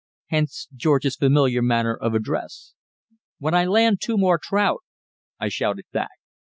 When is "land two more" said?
3.65-4.39